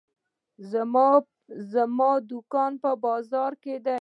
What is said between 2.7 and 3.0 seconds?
په